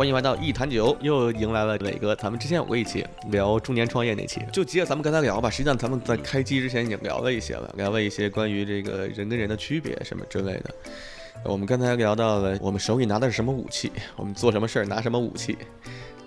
[0.00, 2.16] 欢迎来到一坛酒，又迎来了磊哥。
[2.16, 5.50] 咱们之前有过一期聊中年创业那期，就接着咱们刚才聊吧。
[5.50, 10.74] 实际上咱们在开机之前已经聊了一些了，聊了一些关于这个人跟人的区别什么之类的。
[11.44, 15.58] 我们刚才聊到了我们手里拿的是什么武器，我们做什么事儿拿什么武器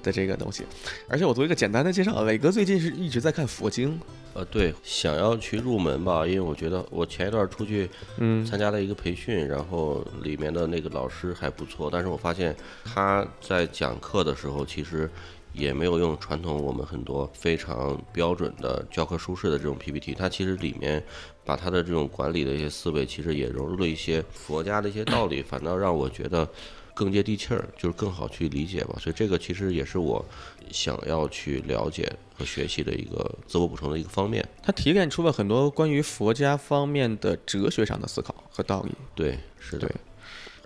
[0.03, 0.63] 的这个东西。
[1.07, 3.99] 而且我做一个简单的介绍，伟哥最近是一直在看佛经。
[4.33, 15.07] 呃，对，想要去入门吧，因为我觉得我前一段出去嗯参加了一个培训，然后里面的那个老师还不错，但是我发现他在讲课的时候，其实
[15.53, 21.03] 也没有用传统我们很多非常标准的教科书式的这种 PPT，他其实里面
[21.45, 26.49] 把他的这种管理的一些思维，其实也融入了一些佛家的一些道理，反倒让我觉得
[26.93, 28.95] 更接地气儿，就是更好去理解吧。
[28.99, 30.23] 所以这个其实也是我
[30.71, 34.47] 想要去了解和学习的一个自我补充的一个方面。
[34.61, 38.91] 它提炼出了很多关于佛家方面的哲学上的思考和道理。
[39.15, 39.95] 对，是的对，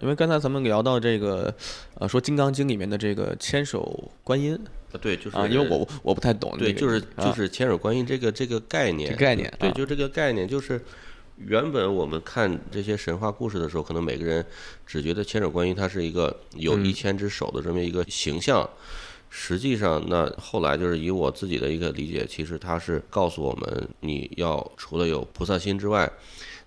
[0.02, 1.53] 因为刚才咱们聊到这个，
[1.95, 4.58] 呃，说《金刚经》里面的这个千手观音
[4.91, 10.81] 啊，对，就是啊，因为我我不太懂、对，这个，就是啊就是千手观音这个这个概念，这概念对，啊就这个概念，就是
[11.38, 14.46] 原本我们看这些神话故事的时候，可能每个人
[14.86, 18.68] 只觉得千手观音它是一个有嗯一千只手的这么一个形象。
[19.30, 26.10] 实际上，那后来就是以我自己的一个理解，其实它是告诉我们，你要除了有菩萨心之外，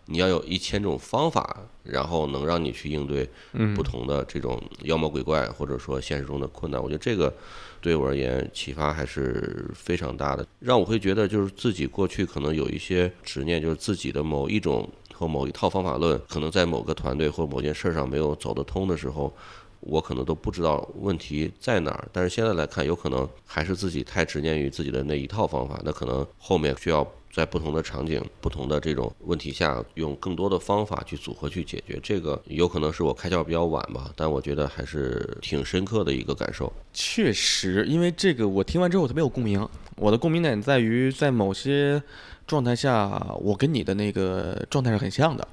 [0.04, 6.80] 你要有一千种方法，然后能让你去应对嗯不同的这种妖魔鬼怪，或者说现实中的困难。
[6.80, 7.32] 我觉得这个
[7.80, 19.32] 对我而言启发还是非常大的，让我会觉得就是自己过去可能有一些执念，就是自己的某一种或某一套方法论，可能在某个团队或某件事上没有走得通的时候。
[19.82, 27.02] 我可能都不知道问题在哪儿，但是现在来看，有可能还是自己太执念于自己的那一套方法，那可能后面需要
[27.32, 31.98] 在不同的场景、不同的这种问题下，用更多的方法去组合去解决。
[32.02, 36.72] 这个有可能是我开窍比较晚吧，但我觉得还是挺深刻的一个感受。
[36.92, 39.66] 确实，因为这个我听完之后特别有共鸣。
[39.96, 42.02] 我的共鸣点在于，在某些
[42.46, 43.10] 状态下，
[43.40, 45.46] 我跟你的那个状态是很像的，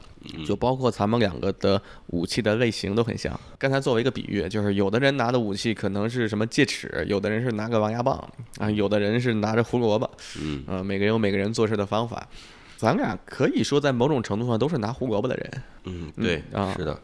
[0.45, 3.39] 就包括咱们两个的武器的类型都很像。
[3.57, 8.17] 刚才作为一个比喻，就是有的人拿的武器可能是什么戒尺，有的人是拿个狼牙棒
[8.57, 10.09] 啊，有的人是拿着胡萝卜，
[10.41, 12.27] 嗯，呃，每个人有每个人做事的方法。
[12.75, 15.63] 咱俩可以说，在某种程度上都是拿胡萝卜的人。
[15.85, 16.99] 嗯，对，啊是的，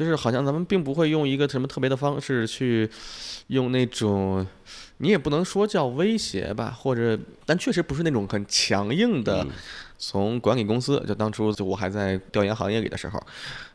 [0.00, 2.88] 就是好像咱们并不会用一个什么特别的方式去
[3.48, 4.46] 用那种，
[4.96, 9.44] 你也不能说叫威胁吧，或者但确实不是那种很强硬的。
[9.44, 9.50] 嗯
[10.02, 13.22] 从管理公司，就当初就我还在调研行业里的时候，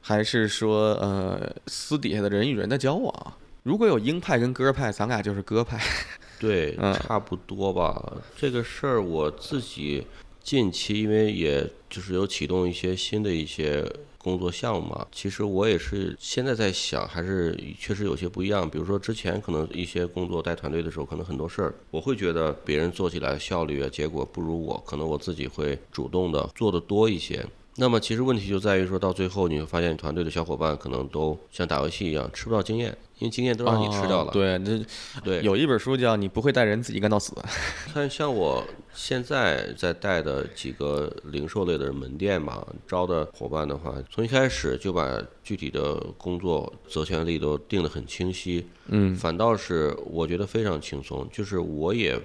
[0.01, 5.79] 还是说呃私底下的人与人的交往，如果有鹰派跟鸽派，咱俩就是鸽派。
[6.41, 8.17] 对，嗯差不多吧。
[8.35, 10.07] 这个事儿我自己
[10.41, 13.87] 近期因为也就是有启动一些新的一些
[14.25, 18.67] 工作项目嘛，其实我也是现在在想，还是确实有些不一样。
[18.67, 27.45] 比如说之前可能一些工作带团队的时候，可能很多事儿我会觉得别人做起来效率啊，结果不如我，可能我自己会主动的做的多一些。
[27.77, 34.29] 那么其实问题就在于说到最后，你会发现团队的小伙伴可能都像打游戏一样吃不到经验，因为经验都让你吃掉了。
[34.29, 34.85] 哦对，那
[35.21, 37.33] 对，有一本书叫《你不会带人，自己干到死》。
[37.93, 38.63] 看像我
[38.93, 51.27] 现在在带的几个零售类的门店吧，招的伙伴的话，从一开始就把具体的工作责权利都定得很清晰，嗯，反倒是我觉得非常轻松。
[51.29, 52.17] 就是我也，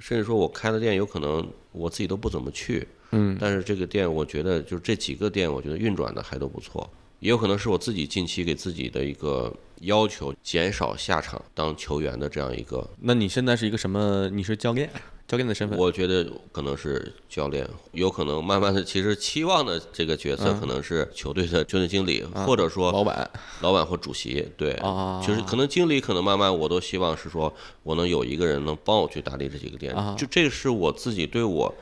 [0.00, 6.88] 甚至说我开的店有可能我自己都不怎么去，嗯，但是这个店我觉得就这几个店，我觉得运转的还都不错。
[7.20, 14.28] 也有可能是我自己近期给自己的一个要求，减少下场当球员的这样一个那你现在是一个什么？
[14.28, 14.90] 你是教练，
[15.28, 15.78] 教练的身份。
[15.78, 23.30] 我觉得可能是教练，有可能慢慢的，其实期望的这个角色嗯可能是球队的球队经理，啊或者说老板
[23.60, 24.46] 老板或主席。
[24.56, 27.52] 对，啊，就是可能经理可能慢慢我都希望是说
[27.82, 31.74] 我能有一个人能帮我去打理这几个店啊，就这是我自己对我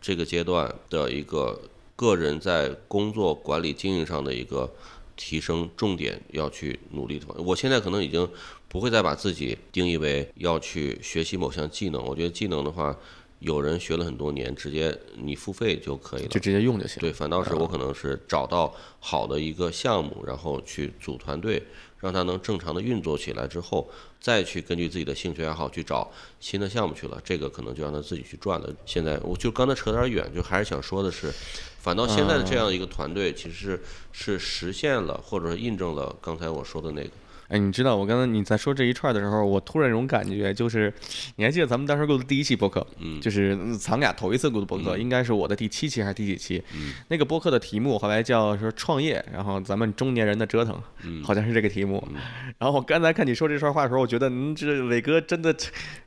[0.00, 1.60] 这个阶段的一个
[1.96, 4.72] 个人在工作管理经营上的一个
[5.16, 7.36] 提升重点要去努力的方。
[7.44, 8.28] 我现在可能已经
[8.74, 12.98] 不会再把自己定义为要去学习某项技能，我觉得技能的话，
[13.38, 16.40] 有人学了很多年，直接你付费就可以了就。
[16.40, 16.98] 直接用就行。
[16.98, 21.62] 对，反倒是我可能是找到好的一个项目，然后去组团队，
[22.00, 23.88] 让它能正常的运作起来之后，
[24.18, 26.10] 再去根据自己的兴趣爱好去找
[26.40, 27.20] 新的项目去了。
[27.22, 28.68] 这个可能就让他自己去赚了。
[28.84, 31.32] 现在我就刚才扯点远，就还是想说的是，
[31.78, 33.80] 反倒现在的这样一个团队，其实
[34.10, 37.10] 是是实现了或者是印证了刚才我说的那个。
[37.48, 40.92] 哎，你知道我刚才你在说这一串的时候，我突然有种感觉，就是
[41.36, 43.20] 你还记得咱们当时录的第一期播客，嗯。
[43.20, 46.62] 就是嗯咱俩头一次录的播客，应该是我的第七期还是第几期？
[46.74, 46.92] 嗯。
[47.08, 51.22] 那个播客的题目后来叫说创业，然后咱们中年人的折腾，嗯。
[51.22, 52.06] 好像是这个题目。
[52.58, 55.54] 然后我刚才看你说这串话的时候，我觉得嗯，这伟哥真的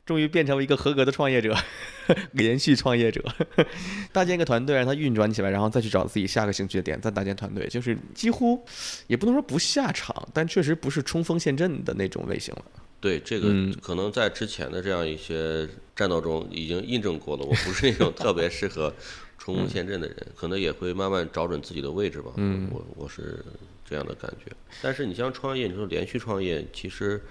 [0.04, 1.54] 终于变成了一个合格的创业者，
[2.32, 3.22] 连续创业者，
[4.12, 8.64] 搭建一个团队让它运转起来，然后再去找自己下个兴趣的点，再搭建团队，就是几乎
[9.06, 12.64] 也不能说不下场，但确实不是冲锋陷阵的那种类型了。
[13.00, 18.92] 对，这个嗯可能在之前的这样一些战斗中已经印证过了，我不是那种特别适合
[19.36, 22.32] 冲锋陷阵的人， 可能也会慢慢找准自己的位置吧。
[22.36, 23.44] 嗯我我是
[23.84, 24.50] 这样的感觉。
[24.82, 27.22] 但是你像创业，你说连续创业，其实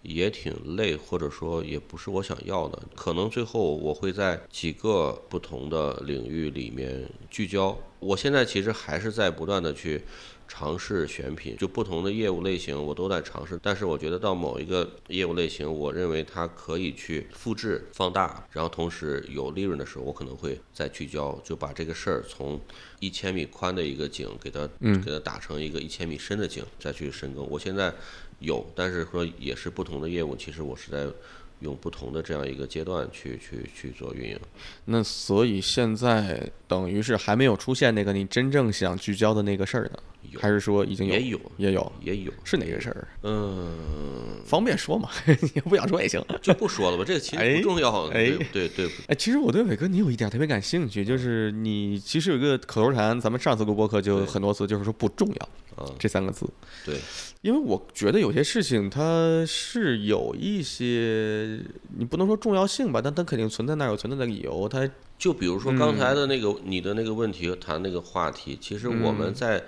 [0.00, 2.82] 也挺累，或者说也不是我想要的。
[2.96, 7.78] 可能最后我会在几个不同的领域里面聚焦。
[7.98, 10.02] 我现在其实还是在不断的去
[10.52, 13.56] 尝试选品，就不同的业务类型我都在尝试。
[13.62, 22.60] 但是我觉得到某一个业务类型，我认为它可以去复制、放大，然后同时有利润的时候，我可能会再聚焦，就把这个事儿从
[22.98, 27.48] 一千米宽的一个井给它嗯给它打成一个一千米深的井，再去深耕。
[27.48, 27.94] 我现在
[28.40, 31.06] 有，但是说也是不同的业务，其实我是在
[31.60, 34.40] 用不同的这样一个阶段去去去做运营。
[34.86, 39.98] 那所以现在等于是还没有出现那个你真正想聚焦的那个事儿呢，
[40.32, 41.14] 有还是说已经有？
[41.14, 43.08] 也有也有，也有，是哪个事儿？
[43.22, 45.08] 嗯，方便说嘛？
[45.54, 46.22] 你不想说也行。
[46.42, 48.06] 就不说了吧，这个其实哎不重要。
[48.08, 55.48] 哎对对对，哎，其实我对伟哥你有一点特别感兴趣，就是你其实有一个口头禅，咱们上次录播客就很多次，就是说不重要
[55.78, 56.48] 嗯，这三个字。
[56.84, 56.96] 对，
[57.42, 61.60] 因为我觉得有些事情它是有一些，
[61.96, 64.68] 你不能说重要性吧，但它肯定存在那儿有存在的理由。
[64.68, 64.88] 它
[65.18, 69.62] 就比如说嗯刚才的那个、你的那个问题谈那个话题，其实我嗯们在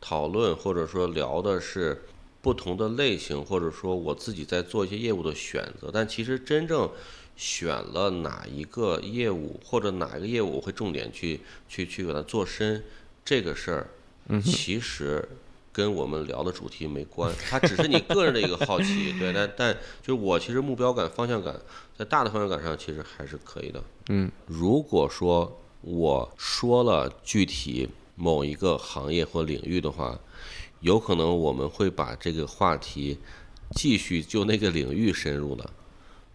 [0.00, 2.02] 讨论或者说聊的是
[2.40, 6.90] 不同的类型，或者说我自己在做一些业务的选择，但其实真正
[7.36, 12.84] 选了哪一个业务或者哪一个业务，我会重点去去去给它做深
[13.24, 13.86] 这个事儿，
[14.28, 15.28] 嗯其实。
[15.70, 19.72] 跟我们聊的主题没关，它只是你个人的一个好奇， 对，但但
[20.02, 21.54] 就是我其实目标感、方向感，
[21.96, 23.80] 在大的方向感上其实还是可以的。
[24.08, 30.18] 嗯如果说我说了具体某一个行业或领域的话，
[30.80, 33.16] 有可能我们会把这个话题
[33.70, 35.72] 继续就那个领域深入了。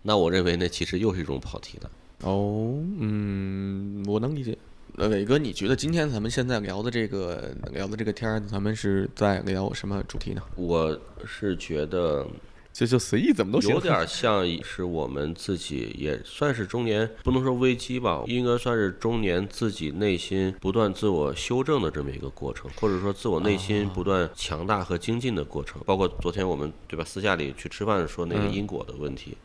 [0.01, 1.91] 那我认为那其实又是一种跑题了。
[2.21, 4.57] 哦，嗯，我能理解。
[4.95, 10.41] 呃，伟哥，你觉得今天咱们现在聊的这个聊的这个天儿，咱们是在聊什么主题呢？
[10.56, 12.27] 我是觉得
[12.74, 13.70] 就就随意怎么都行。
[13.70, 25.81] 有点像是我们自己也算是中年，不能说危机吧，应该算是中年自己内心不断自我修正的这么一个过程，或者说自我内心不断强大和精进的过程。
[25.86, 29.38] 包括昨天我们对吧，私下里去吃饭说那个因果的问题。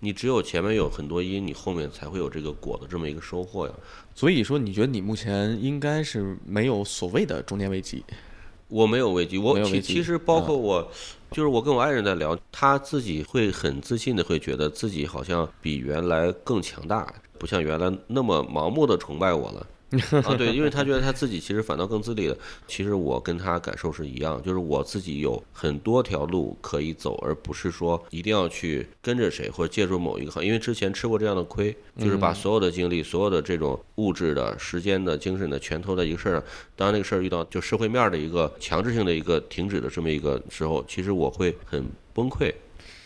[0.00, 3.72] 你只有前面有很多因，你后面才会有这个果的这么一个收获呀。
[4.14, 8.04] 所以说，你觉得你目前应该是没有所谓的中年危机？
[8.68, 10.90] 我没有危机，我其其实包括我，
[11.30, 19.66] 就是我跟我爱人在聊，他自己会很自信的会觉得自己好像比原来更强大，不像原来那么盲目的崇拜我了。
[20.24, 22.36] 啊，对，因为他觉得他自己其实反倒更自立了。
[22.66, 30.48] 其实我跟他感受是一样，就是我自己有很多条路可以走，而不是说一定要去跟着谁或者借助某一个行业。
[30.48, 36.44] 因为之前吃过这样的亏，就是把所有的精力、所有的这种物质的、时间的、精神的全投在一个事儿上。
[36.76, 42.52] 当那个事儿遇到就社会面的一个强制性的一个停止的这么一个时候，其实我会很崩溃。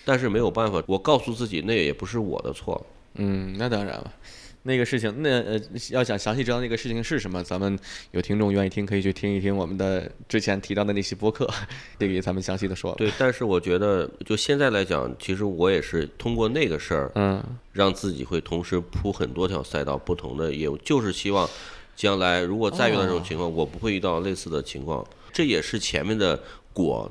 [0.04, 2.86] 但是没有办法，我告诉自己那也不是我的错。
[3.14, 4.12] 嗯，那当然了。
[4.62, 5.60] 那个事情，那呃，
[5.90, 7.78] 要想详细知道那个事情是什么，咱们
[8.10, 11.48] 有听众愿意听，可以去听一听我们的之前提到的那期播客，
[11.98, 12.96] 这个咱们详细的说了。
[12.96, 21.48] 对，但是我觉得就现在来讲，其实我也是通过那个事儿，嗯，让自己会同时铺很多条赛道，不同的业务，就是希望
[21.96, 25.06] 将来如果再遇到这种情况，我不会遇到类似的情况。
[25.32, 26.38] 这也是前面的
[26.72, 27.10] 果，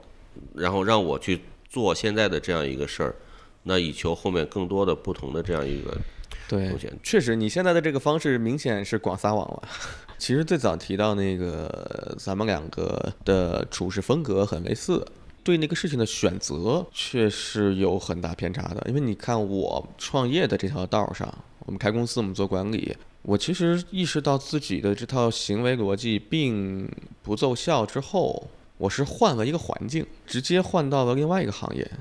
[0.54, 1.40] 然后让我去
[1.70, 3.16] 做现在的这样一个事儿，
[3.64, 5.98] 那以求后面更多的不同的这样一个
[6.48, 6.74] 对，
[7.04, 9.68] 确实，你现在的这个方式明显是广撒网了。
[10.18, 15.06] 其实最早提到那个咱们两个的处事风格很类似，
[15.44, 18.84] 对那个事情的选择却是有很大偏差的。
[18.88, 26.90] 因为你看我创业的这条道上，我们开公司，我们做管理，我其实意识到自己的这套行为逻辑并
[27.22, 31.92] 不奏效之后，我是换了一个环境，直接换到了另外一个行业。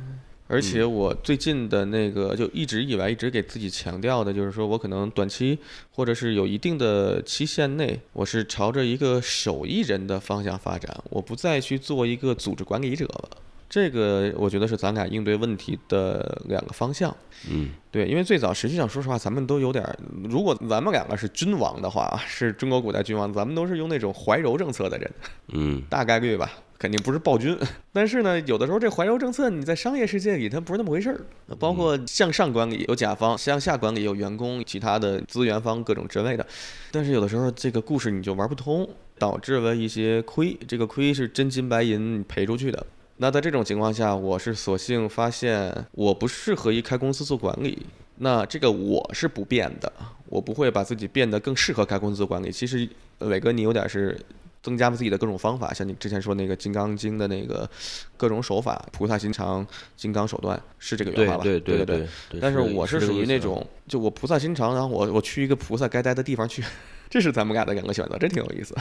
[0.49, 5.59] 而且我最近的那个就一直以来一直给自己强调的，就是说我可能短期
[5.91, 13.31] 或者是有一定的期限内，我是朝着一个手艺人的方向发展，我不再去做一个组织管理者了。
[13.69, 17.15] 这个我觉得是咱俩应对问题的两个方向。
[17.51, 25.11] 嗯，对，因为最早实际上说实话，咱们都有点儿，如果咱们两个是君王的话，是中国古代君王，咱们都是用那种怀柔政策的人，
[25.49, 26.49] 嗯，大概率吧。
[26.79, 27.57] 肯定不是暴君，
[27.93, 31.21] 但是呢，有的时候这怀柔政策你在商业世界里它不是那么回事儿，
[31.59, 36.47] 包括向上管理有甲方，向下管理有员工，其他的资源方各种之类的，
[36.91, 38.87] 但是有的时候这个故事你就玩不通，
[39.19, 42.87] 导致了一些亏，这个亏是真金白银赔出去的。
[43.17, 49.91] 那在这种情况下，我是索性发现我不适合于开公司做管理，那这个我是不变的，
[50.29, 52.53] 我不会把自己变得更适合开公司做管理。
[52.53, 52.87] 其实
[53.21, 54.21] 伟哥你有点是。
[54.67, 57.71] 增加自己的各种方法，像你之前说那个《金刚经》的那个
[58.17, 59.65] 各种手法，菩萨心肠、
[59.97, 61.45] 金刚手段，是这个原话吧？
[61.45, 62.41] 对对对对。
[62.41, 66.65] 但是我是属于那种，就我菩萨心肠，然后我我去一个菩萨该待的地方去，
[67.09, 68.75] 这是咱们俩的两个选择，真挺有意思。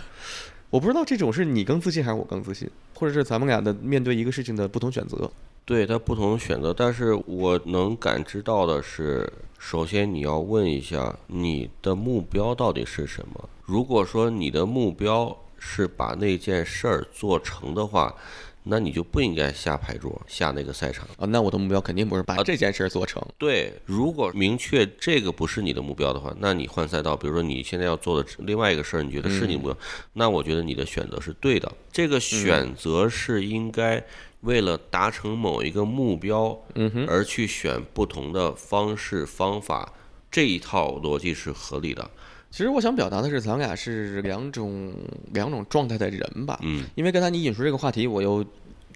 [0.71, 5.29] 我不知道这种是你更自信还是我更自信，或者是咱们俩的面对一个事情的不同选择。
[5.65, 13.49] 对他不同选择，但是我能感知到的是，首先你要问一下你的目标到底是什么。
[13.65, 15.35] 如果说你的目标，
[15.67, 18.15] 是把那件事儿做成的话，
[18.63, 21.25] 那你就不应该下牌桌，下那个赛场啊。
[21.25, 23.21] 那我的目标肯定不是把这件事儿做成。
[23.37, 29.77] 对，如果明确这个不是你的目标的话，那你换赛道，比如说你现在要做的另外一个事儿，你觉得是你目标，
[30.13, 31.69] 那我觉得你的选择是对的。
[31.91, 34.01] 这个选择是应该
[34.41, 39.91] 为了达成某一个目标，嗯哼，而去选不同的方式方法，
[40.31, 42.09] 这一套逻辑是合理的。
[42.55, 44.93] 其实我想表达的是，咱俩是两种
[45.33, 46.57] 两种状态的人吧。
[46.63, 46.85] 嗯。
[46.95, 48.41] 因为刚才你引出这个话题，我又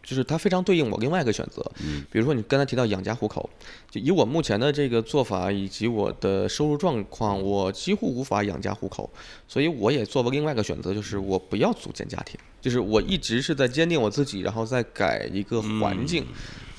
[0.01, 1.61] 就是它非常对应我另外一个选择。
[1.83, 2.01] 嗯。
[2.09, 3.49] 比如说你刚才提到养家糊口，
[3.91, 9.09] 就以我目前的这个做法以及我的收入状况，我几乎无法养家糊口，
[9.45, 12.39] 所以我也做了另外一个选择，就是我不要组建家庭。
[12.61, 16.25] 就是我一直是在坚定我自己，然后再改一个环境。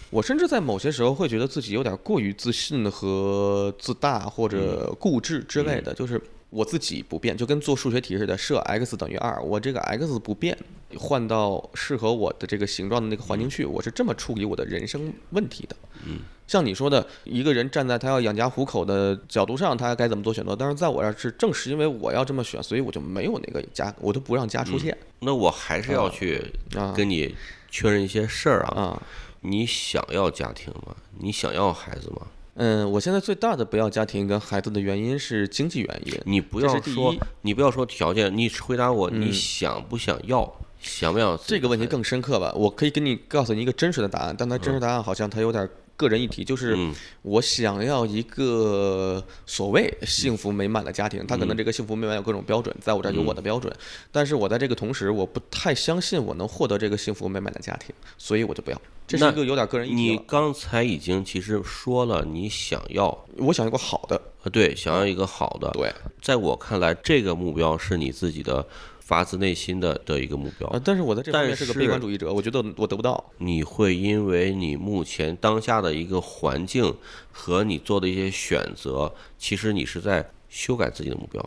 [0.08, 6.18] 我甚至在某些时候会觉得自己有点过于自信和自大或者固执之类的，就是。
[6.50, 10.57] 我自己不变，就跟做数学题似的，设 x 等于二，我这个 x 不变，
[10.97, 15.76] 换到适合我的这个形状的那个环境去，我是这么处理我的人生问题的。
[16.04, 20.57] 嗯，像你说的，一个人站在他要养家糊口的角度上，他该怎么做选择？
[20.57, 24.97] 但是在我这儿是正是因为我要这么选，所以我就没有那个家，我都不让家出现。
[25.21, 26.42] 那我还是要去
[26.97, 27.35] 跟你
[27.71, 29.00] 确认一些事儿啊。
[29.42, 30.97] 你想要家庭吗？
[31.19, 32.26] 你想要孩子吗？
[32.54, 36.21] 嗯，我现在最大的不要家庭跟孩子的原因是经济原因。
[36.25, 40.52] 你不要说，你不要说条件，你回答我，你想不想要？
[40.80, 41.38] 想不想？
[41.47, 42.52] 这个问题更深刻吧？
[42.57, 45.69] 我可以给你告诉你一个真实的答案，但它真实答案好像它有点。
[46.00, 46.75] 个人议题就是
[47.21, 53.71] 我想要一个所谓幸福美满的家庭，他可能这个幸福美满有各种标准，在我这儿有我的标准，
[54.11, 58.80] 但是我在这个同时，我不太相信我能获得这个幸福美满的家庭，所以我就不要。
[59.07, 59.97] 这是一个有点个人意题。
[59.97, 65.69] 你刚才已经其实说了，你想要，我想要个好的，呃，对，想要一个好的。
[65.73, 65.92] 对，
[66.23, 68.66] 在我看来，这个目标是你自己的。
[69.11, 73.33] 发自内心的的一个目标啊，但是我在这方面是个悲观主义者，我觉得我得不到。
[73.38, 76.95] 你会因为你目前当下的一个环境
[77.33, 81.45] 和你做的一些选择，其实你是在修改自己的目标。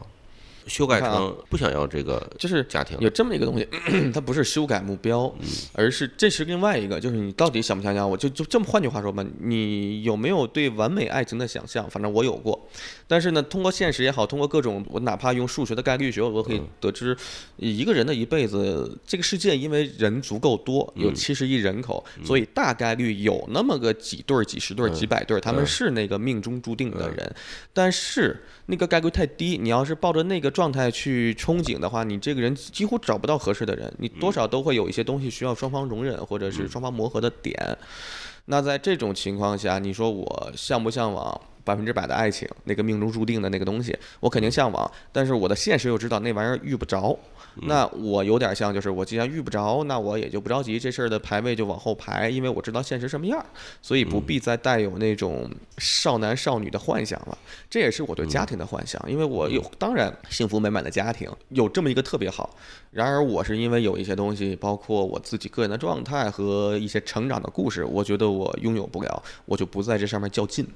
[0.67, 2.97] 修改成不想要这个，就是家庭。
[2.99, 3.67] 有这么一个东西，
[4.13, 5.33] 它不是修改目标，
[5.73, 8.05] 而是这是另外一个，就是你到底想不想要？
[8.05, 11.89] 我就就这么换句话说吧，你有没有对完美爱情的想象？
[11.89, 12.67] 反正我有过，
[13.07, 17.15] 但是呢，通过现实也好，通过各种我哪怕用数学的概率学，我都可以得知，
[17.57, 27.35] 一个人的一辈子，这个世界因为人足够多，有七十亿人口，所以大概率有那么个几对儿、几十对儿、几百对儿，他们是那个命中注定的人，
[27.73, 30.53] 但是那个概率太低，你要是抱着那个。
[30.53, 37.75] 状态去憧憬的话，你这个人几乎找不到合适的人，你多少都会有一些东西需要双方容忍或者是双方磨合的点。
[38.45, 47.17] 那在这种情况下，你说我向不向往百分之百的爱情，那个命中注定的那个东西，我肯定向往，但是我的现实又知道那玩意儿遇不着。
[47.67, 53.45] 那我有点像，就是我既然遇不着，那我也就不着急，这事儿的排位就往后排，因为我知道现实什么样，
[53.79, 57.37] 所以不必再带有那种少男少女的幻想了。
[57.69, 62.57] 这也是我对家庭的幻想，因为我有当然幸福美满的家庭有这么一个特别好。
[62.89, 70.67] 然而我是因为有一些东西，包括我自己个人的状态和一些成长的故事，我觉得我拥有不了，我就不在这上面较劲。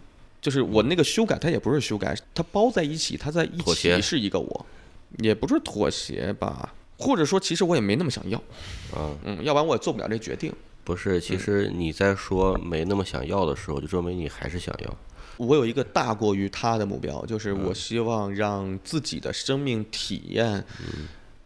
[0.42, 4.66] 就是我那个修改，它也不是修改，它包在一起，它在一起是一个我。
[5.20, 8.38] 也不是妥协吧，或者说，其实我也没那么想要，
[8.94, 10.52] 啊，嗯，要不然我也做不了这决定。
[10.84, 14.98] 不是，其实你在说没那么想要的时候，就说明你还是想要。
[15.38, 20.66] 我有一个大过于他的目标，就是我希望让自己的生命体验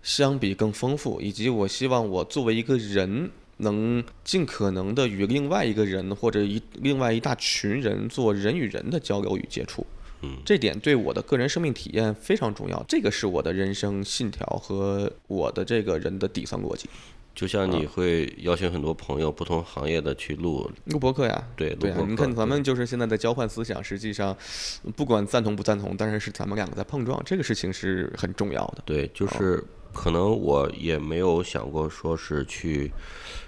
[0.01, 3.29] 相比更丰富，以及我希望我作为一个人
[3.61, 9.85] 能尽可能的与另外一个人或者一另外一大群人做人与人的交流与接触。
[10.23, 16.87] 嗯，这点对我的个人生命体验非常重要，这个是我的人生信条和我的这个人的底层逻辑。
[17.33, 24.35] 就像你会邀请很多朋友，不同行业的去录录播客呀，对对啊，录播客你看咱们就是现在的交换思想，实际上
[24.97, 28.83] 不管赞同不赞同，但是是咱们两个在碰撞，这个事情是很重要的。
[28.85, 29.63] 对，就是
[29.93, 32.91] 可能我也没有想过说是去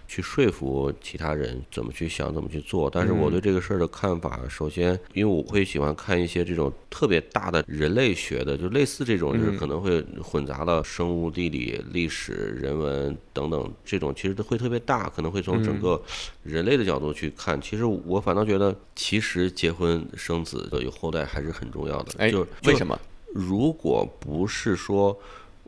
[0.07, 15.99] 去说服其他人怎么去想怎么去做，但是我对这个事儿的看法，首先因为我会喜欢看一些这种特别大的人类学的，就类似这种，就是可能会混杂了生物、地理、历史、人文等等这种，其实都会特别大，可能会从整个
[16.43, 17.59] 人类的角度去看。
[17.59, 22.13] 其实我反倒觉得，其实结婚生子有后代还是很重要的。
[22.17, 22.99] 哎就，为什么？
[23.33, 25.17] 如果不是说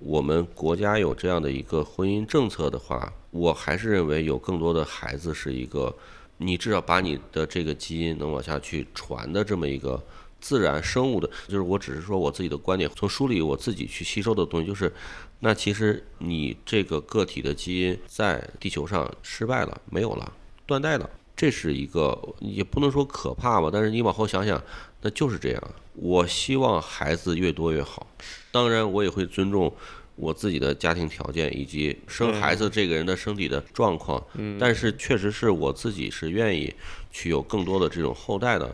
[0.06, 5.92] 我们国家有这样的一个婚姻政策的话，我还是认为有更多的孩子是一个，
[6.38, 10.00] 你至少把你的这个基因能往下去传的这么一个
[10.40, 14.94] 自然生物的，就是我只是说我自己的观点，从书里我自己去吸收的东西，就是
[15.40, 20.32] 那其实你这个个体的基因在地球上失败了，没有了，
[20.68, 21.10] 断代了。
[21.36, 24.62] 这是一个也不能说可怕吧，但是你往后想想，
[25.02, 25.64] 那就是这样。
[25.94, 28.08] 我希望孩子越多越好，
[28.56, 29.70] 当然我也会尊重
[30.16, 34.26] 我自己的家庭条件以及生孩子这个人的身体的状况。
[34.36, 36.74] 嗯，但是确实是我自己是愿意
[37.12, 38.74] 去有更多的这种后代的。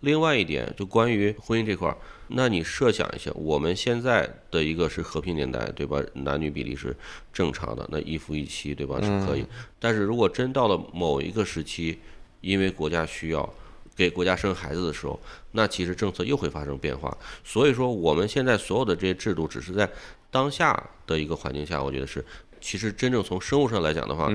[0.00, 1.96] 另外一点，就关于婚姻这块儿，
[2.28, 6.02] 那你设想一下，我们现在的一个是和平年代，对吧？
[6.14, 6.96] 男女比例是
[7.32, 9.00] 正常的，那一夫一妻，对吧？
[9.00, 9.46] 是可以。
[9.78, 11.98] 但是如果真到了某一个时期，
[12.40, 13.48] 因为国家需要
[13.96, 15.20] 给国家生孩子的时候，
[15.52, 17.16] 那其实政策又会发生变化。
[17.44, 19.88] 所以说，我们现在所有的这些制度，只是在
[20.30, 22.24] 当下的一个环境下，我觉得是，
[22.60, 24.30] 其实真正从生物上来讲的话，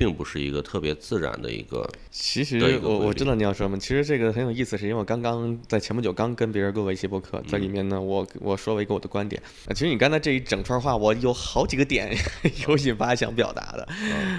[0.00, 1.86] 并不是一个特别自然的一个。
[2.10, 9.40] 其实我我知道你要说什么，其实这个很有意思，是因为我刚刚在前不久刚跟别人录过一期播客，在里面呢，我我说了一个我的观点。
[9.66, 12.16] 呃其实你刚才这一整串话，我有好几个点
[12.66, 13.86] 有引发想表达的，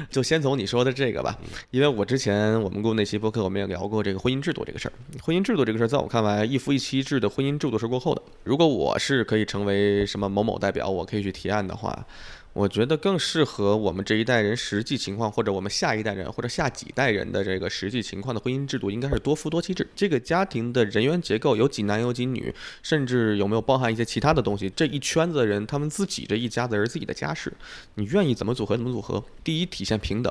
[0.09, 1.37] 就先从你说的这个吧，
[1.69, 4.93] 因为我之前我们录那期播客，我们也聊过这个婚姻制度这个事儿。
[5.21, 8.21] 婚姻制度这个事儿，在我看来，一夫一妻制的婚姻制度是过后的。
[8.43, 12.07] 如果我是可以成为什么某某代表，我可以去提案的话，
[12.53, 19.87] 我觉得更适合我们这一代人实际情况，或者我们下一代人或者下几代人的这个实际情况的婚姻制度，应该是多夫多妻制。
[19.95, 27.53] 这个家庭的人员结构有几男有几女，甚至有没有包含一些其他的东西，这一圈子的人他们自己这一家子人自己的家事，
[27.95, 29.23] 你愿意怎么组合怎么组合。
[29.43, 30.29] 第一，体现平等；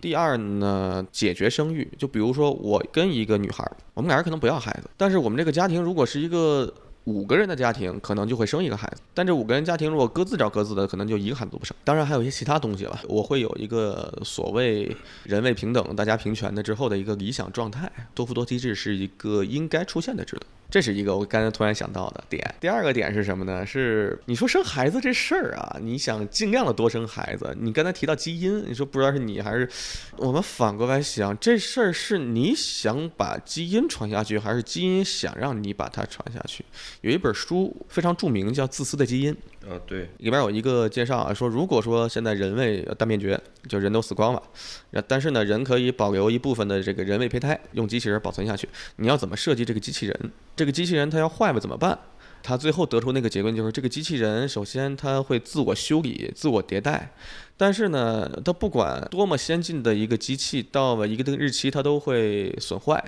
[0.00, 1.88] 第二呢，解决生育。
[1.98, 6.72] 就比如说我跟一个女孩，我们俩人可能不要孩子，但是我们这个家庭如果是一个
[7.04, 11.76] 五个人的家庭可能就会生一个孩子，但这五个人家庭如果各自找各自的，可能就一个孩子都不生。
[11.84, 12.98] 当然还有一些其他东西了。
[13.06, 20.46] 我会有一个所谓人为平等、大家平权的之后的一个理想状态，多夫多妻制是一个应该出现的制度。
[20.74, 22.52] 这是一个我刚才突然想到的点。
[22.60, 23.64] 第二个点是什么呢？
[23.64, 27.56] 是你说生孩子这事儿啊，你想尽量的多生孩子。
[27.60, 29.70] 你刚才提到基因，你说不知道是你还是
[30.16, 36.64] 我们反过来想，这事儿是你想把基因传下去，还是基因想让你把它传下去？
[37.02, 39.32] 有一本书非常著名，叫《自私的基因》。
[39.70, 44.42] 啊，对，里边有一个介绍啊，说如果说现在人类大灭绝，就人都死光了，
[44.90, 48.68] 那但是呢，人可以保留一部分的这个人类胚胎，用机器人保存下去。
[48.96, 50.32] 你要怎么设计这个机器人？
[50.56, 51.98] 这个机器人它要坏了怎么办？
[52.46, 57.10] 他最后得出那个结论就是，这个机器人首先它会自我修理、自我迭代，
[57.56, 63.02] 但是呢，它不管多么先进的一个机器，到了一个日期它都会损坏。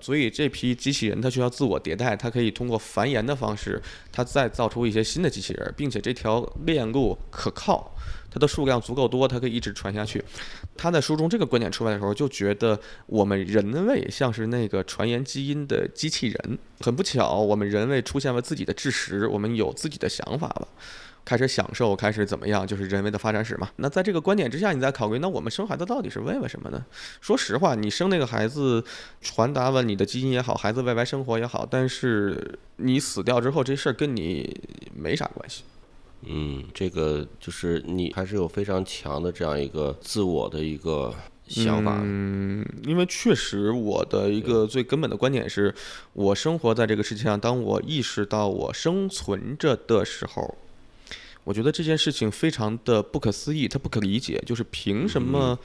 [0.00, 7.94] 所以这批机器人它需要自我迭代，它可以通过繁衍的方式，它再造出一些新的机器人，并且这条链路可靠，
[8.28, 10.24] 它的数量足够多，它可以一直传下去。
[10.76, 16.58] 他在书中这个观点出来的时候，就觉得我们人类像是那个传言基因的机器人。
[16.80, 20.68] 很不巧，我们人类出现了自己的知识，我们有自己的想法了。
[21.22, 23.68] 开始享受，开始怎么样，就是人为的发展史嘛。
[23.76, 26.82] 那在这个观点之下，你再考虑，那我们生孩子到底是为了什么呢？
[27.20, 28.82] 说实话，你生那个孩子，
[29.20, 34.60] 传达了你的基因也好，孩子未来生活也好，但是你死掉之后，这事儿跟你
[34.96, 35.62] 没啥关系。
[36.22, 41.14] 嗯，这个就是你还是有非常强的这样一个自我的一个
[41.48, 41.98] 想法。
[42.02, 45.74] 嗯，因为确实我的一个最根本的观点是，
[46.12, 50.56] 我生活在这个世界上，当我意识到我生存着的时候，
[51.44, 55.58] 我觉得这件事情非常的不可思议，它不可理解，就是凭什么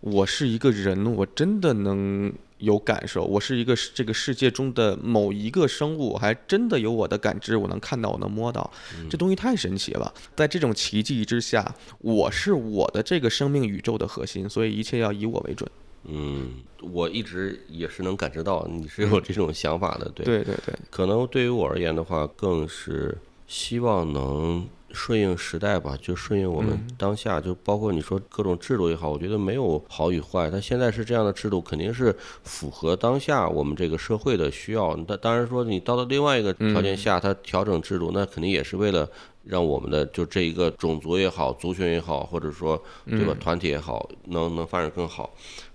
[0.00, 8.70] 我是一个人，我真的能有感受，我是一个这个世界中的某一个生物，还真的有我的感知，我能看到，我能摸到，
[9.08, 10.12] 这东西太神奇了。
[10.36, 15.70] 在这种奇迹之下，我是我的这个生命宇宙的核心，所以一切要以我为准。
[16.04, 23.16] 嗯，我一直也是能感知到你是有这种想法的，对对对对，可能对于我而言的话，更是
[23.46, 24.68] 希望能。
[24.90, 30.50] 顺应时代吧，就顺应我们当下，就包括你说各种制度也好，我觉得没有好与坏。
[30.50, 34.96] 它现在是这样的制度，肯定是符合当下我们这个社会的需要。
[35.06, 39.08] 但当然说，你到了另外一个条件下，它调整制度，那肯定也是为了
[39.44, 45.34] 让我们的就这一个种族也好，族群也好，或者说对吧，团体也好，能能发展更好。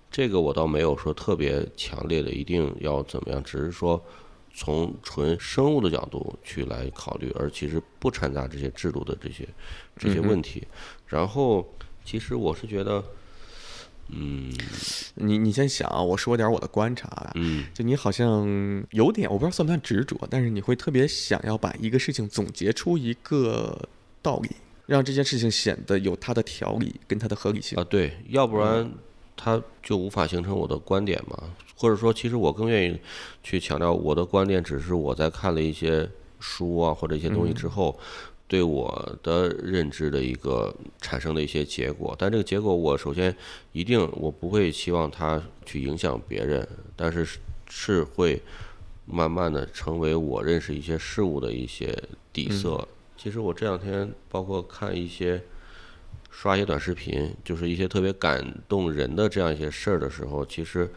[0.09, 4.03] 这个我倒没有说特别强烈的一定要怎么样，只是说。
[4.53, 9.47] 从纯生物的角度去来考虑，而其实不掺杂这些制度的这些
[9.97, 10.67] 这些问题。
[11.07, 11.67] 然后，
[12.05, 13.03] 其实我是觉得，
[14.09, 14.53] 嗯，
[15.15, 18.45] 你你先想啊，我说点我的观察啊，嗯，就你好像
[18.91, 23.89] 有点，我不知道算不算执着，但是你会特别想要把一个事情总结出一个
[24.21, 24.51] 道理，
[24.85, 28.91] 让这件事情显得有它的条理跟它的合理性啊，对，要不然
[29.35, 31.55] 它就无法形成我的观点嘛。
[31.83, 32.97] 或者说，其实我更愿意
[33.43, 37.99] 去强调我的观点，只是我在看了一些书啊或者一些东西之后，
[38.47, 42.15] 对我的认知的一个产生的一些结果。
[42.17, 43.35] 但这个结果，我首先
[43.73, 46.65] 一定我不会希望它去影响别人，
[46.95, 47.27] 但是
[47.69, 48.41] 是会
[49.05, 52.87] 慢慢的成为我认识一些事物的一些底色。
[53.17, 55.43] 其实我这两天包括看一些
[56.31, 60.89] 刷一些短视频，就是一些特别感动人的这样一些事儿的时候，其实。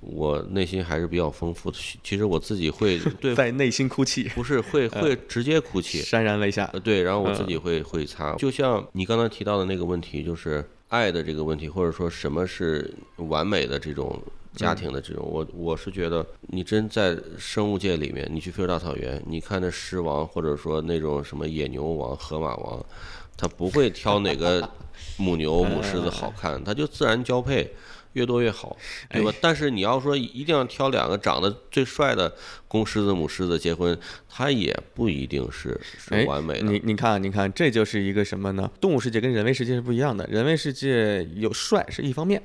[0.00, 6.66] 我内心还是比较丰富的，其实我自己会 对在内心哭泣，不是会会直接哭泣，潸然泪下。
[6.82, 8.34] 对，然后我自己会会擦。
[8.36, 14.18] 就像你刚才提到的那个问题，就是爱的这个问题，或者说什么是完美的这种
[14.56, 22.84] 家庭的这种，我我是觉得，你真在生物界里面，你去非洲大草原，你看那狮王，或者说那种什么野牛王、河马王，
[23.36, 24.66] 他不会挑哪个
[25.18, 27.70] 母牛、 母狮子好看，他就自然交配。
[28.14, 28.76] 越多越好，
[29.08, 29.32] 对吧？
[29.40, 32.32] 但是你要说一定要挑两个长得最帅的
[32.66, 33.96] 公狮子、母狮子结婚，
[34.28, 36.64] 它也不一定是是完美的。
[36.64, 38.70] 你你看，你看，这就是一个什么呢？
[38.80, 40.26] 动物世界跟人类世界是不一样的。
[40.26, 42.42] 人类世界有帅是一方面，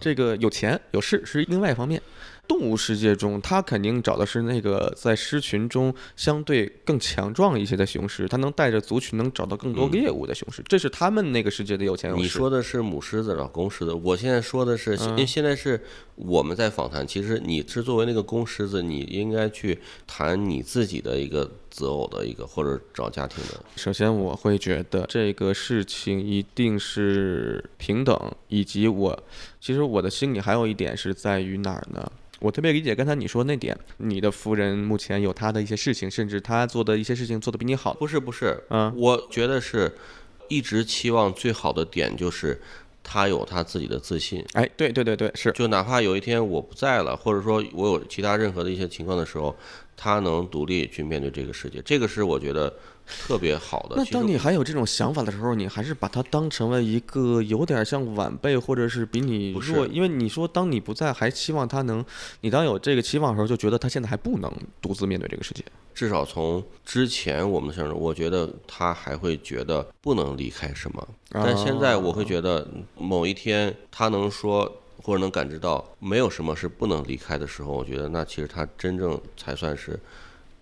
[0.00, 2.00] 这个有钱有势是另外一方面。
[2.48, 12.12] 动物世界中，它肯定找的是那个在狮群中相对更强壮一些的雄狮，它能带着族群能找到更多猎物的雄狮，这是他们那个世界的有钱。
[12.16, 15.80] 你说的是母狮子找公狮子，我现在说的是，因为现在是
[16.14, 23.60] 我们在访谈，其实你是作为那个公狮子，你应该去谈你自己的一个择偶的一个或者找家庭的。
[23.76, 29.22] 首先，我会觉得这个事情一定是平等，以及我
[29.60, 32.10] 其实我的心里还有一点是在于哪儿呢？
[32.40, 37.94] 我特别理解刚才你说那点，你的夫人目前有她的一些事情，甚至她做的一些事情做得比你好。
[37.94, 39.92] 不是不是，嗯，我觉得是，
[40.48, 42.60] 一直期望最好的点就是
[43.10, 44.44] 她有他自己的自信。
[44.52, 45.50] 哎，对对对对，是。
[45.52, 49.56] 就哪怕有一天我不在了，或者说我有其他任何的一些情况的时候，
[49.96, 52.70] 他能独立去面对这个世界，这个是我觉得。
[53.26, 53.96] 特别好的。
[53.96, 59.86] 那当你还有这种想法的时候，你还是把它当成了一个有点像晚辈，或者是比你弱。
[59.86, 62.04] 因为你说当你不在，还期望他能，
[62.42, 65.64] 你当有这个期望的时候，就觉得他现在还不能独自面对这个世界。
[65.94, 71.08] 至少从之前我们的相处，我觉得他还会觉得不能离开什么。
[71.30, 79.98] 但现在我会觉得，某一天他能说或者能感知到没有什么是不能离开的时候，我觉得那其实他真正才算是。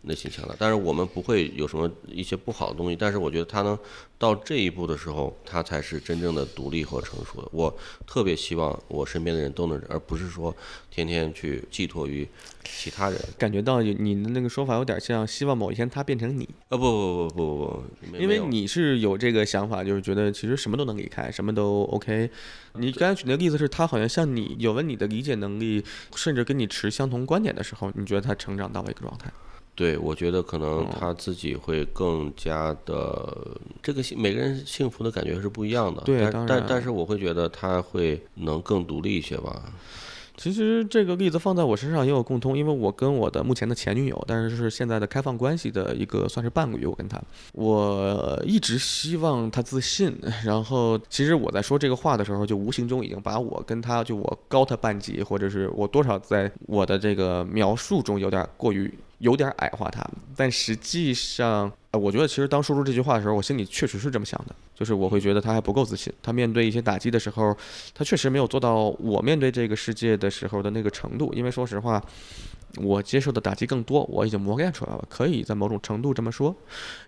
[0.06, 2.96] 内心强大，但是我们不会有什么一些不好的东西。
[2.96, 3.78] 但是我觉得他能
[4.18, 7.48] 到这一步的时候，他才是真正的独立和成熟的。
[7.52, 10.54] 我特别希望我身边的人都能，而不是说
[10.90, 12.26] 天天去寄托于
[12.64, 13.20] 其他人。
[13.36, 16.48] 感觉到你的那个说法有点像希望某一天他变成你。
[16.68, 22.30] 啊不不不不不不，因为你是有这个想法，就是觉得其实什么都能离开，什么都 OK。
[22.74, 25.82] 你刚才举那个例子是他好像像你有了你的理解能力，
[26.14, 29.30] 甚至跟你持相同观点的时候，你觉得他成长到了一个状态。
[29.76, 33.46] 对，我觉得可能他自己会更加的
[33.82, 36.00] 这个幸每个人幸福的感觉是不一样的。
[36.02, 39.62] 对，但但是我会觉得他会能更独立一些吧。
[40.38, 47.18] 其实这个例子放在我身上也有共通，因为我跟我的目前的前女友，但是是现在的开放关系的一个算是伴侣，我跟她，
[47.52, 50.14] 我一直希望她自信。
[50.44, 58.92] 然后其实我在说这个话的时候，就无形中已经把我跟她就我高她半级，或者是我多少在我的这个描述中有点过于。
[59.18, 60.04] 有点矮化他，
[60.36, 67.56] 但实际上，呃我觉得其实当说出这句话的时候，我心里确实是这么想的，就是我会觉得他还不够自信，他面对一些打击的时候，
[67.94, 72.02] 他确实没有做到我面对这个世界的时候的那个程度，因为说实话。
[72.78, 76.54] 我接受的打击更多，我已经磨练出来了，可以在某种程度这么说。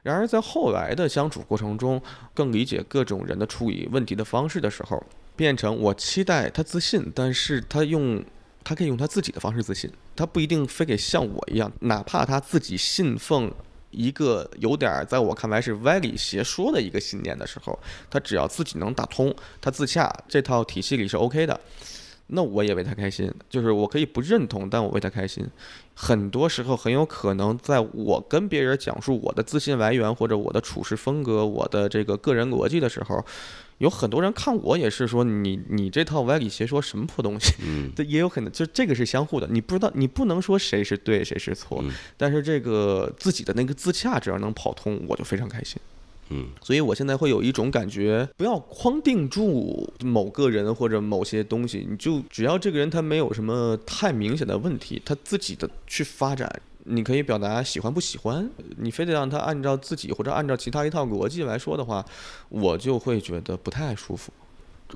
[0.03, 2.01] 然而，在后来的相处过程中，
[2.33, 5.05] 更理解各种人的处理问题的方式的时候，
[5.37, 8.25] 变成我期待他自信，但是他用
[8.69, 13.51] 他可以用他自己的方式自信，他不一定非得像我一样，哪怕他自己信奉
[13.91, 17.79] 一个有点在我看来是歪理邪说的一个信念的时候，
[18.11, 21.59] 他只要自己能打通，他自洽这套体系里是 OK 的。
[22.29, 25.47] 那我也为他开心，就是我可以不认同，但我为他开心。
[25.95, 33.25] 很多时候很有可能，在我跟别人讲述我的自信来源或者我的处事风格、我的这个个人逻辑的时候，
[33.79, 45.81] 有很多人看我也是说你你这套歪理邪说什么破东西， 嗯这也有可能，就这个是相互的，你不知道你不能说谁是对谁是错，嗯但是这个自己的那个自洽只要能跑通，我就非常开心。
[46.31, 56.51] 嗯所以我现在会有一种感觉，不要框定住某个人或者某些东西，你就只要这个人他没有什么太明显的问题，他自己的去发展，
[56.85, 62.05] 你可以表达喜欢不喜欢，你非得让他按照自己或者按照其他一套逻辑来说的话，
[62.49, 64.33] 我就会觉得不太舒服。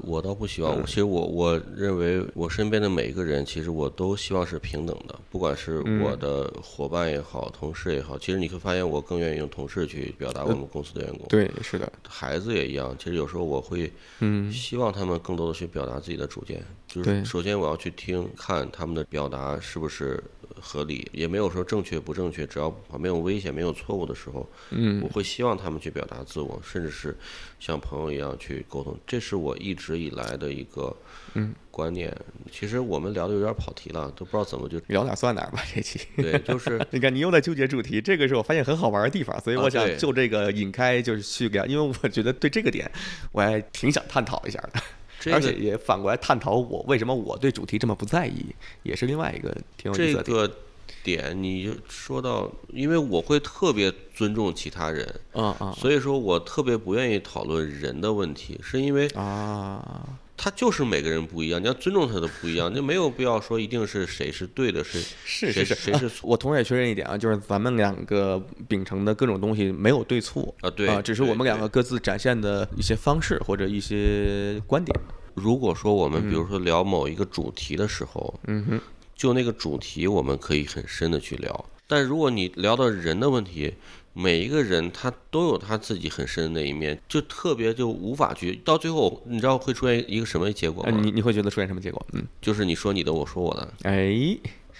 [0.03, 0.85] 我倒不希望，嗯。
[0.87, 6.03] 其实我我认为我身边的每一个人，其实我都希望是平等的，不管是嗯。
[6.03, 11.27] 我的伙伴也好，同事也好，其实你会发现我更愿意用同事去表达我们公司的员工。
[11.29, 20.23] 对，是的，孩子也一样，其实有时候我会嗯，希望他们更多的去表达自己的主见，就是首先我要去听看他们的表达是不是
[20.61, 25.03] 合理，也没有说正确不正确，只要没有危险、没有错误的时候，嗯。
[25.03, 27.17] 我会希望他们去表达自我，甚至是
[27.59, 30.95] 像朋友一样去沟通，这是我一直以来的一个
[31.35, 32.15] 嗯观念。
[32.51, 36.01] 其实我们聊的有点跑题了，都不知道怎么就聊哪算哪吧，这期。
[36.17, 42.91] 对，就是 你看，你又在纠结主题，这个是我发现很好玩的地方，所以啊我想就这个引开，就是去聊，因为我觉得对这个点
[43.33, 48.47] 我还挺想探讨一下的，而且也反过来探讨我为什么我对主题这么不在意，
[48.83, 50.23] 也是另外一个挺有意思的。
[50.23, 50.57] 这个
[51.03, 74.99] 点，你就说到，因为我会特别尊重其他人，嗯嗯所以说我特别不愿意讨论人的问题，是因为啊，他就是每个人不一样，你要尊重他的不一样，就没有必要说一定是谁是对的，是谁是 是是，谁是错我同时也确认一点啊，就是咱们两个秉承的各种东西没有对错啊对啊，只是我们两个各自展现的一些方式或者一些观点。
[75.35, 78.81] 如果说我们比如说聊某一个主题的时候，嗯哼，
[79.15, 83.75] 就那个主题我们可以很深的去聊，但如果你聊到人的问题，
[84.13, 91.01] 每一个人他都有他自己很深的那一面，就特别就无法去到最后，你知道会出现一个什么结果呃，吗？
[91.03, 92.05] 你你会觉得出现什么结果？
[92.13, 94.37] 嗯，就是你说你的，我说我的，哎，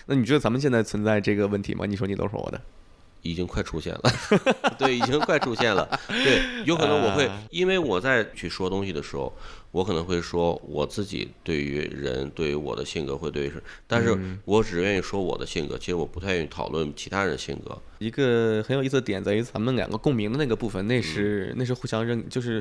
[0.07, 1.87] 那你觉得咱们现在存在这个问题吗？
[1.87, 2.61] 你说你都说我的。
[3.25, 4.03] 已经快出现了，
[4.77, 5.89] 对，已经快出现了。
[6.09, 9.33] 对，有可能我会 啊，因为我在去说东西的时候，
[9.73, 14.39] 我可能会说我自己对于人，对于我的性格会对于是，但是嗯。
[14.45, 17.77] 我只愿意说我的性格，其实我不太愿意讨论其他人性格。
[17.99, 22.61] 一个很有意思的点在于咱们两个共鸣的那个部分，那是那是互相认，就是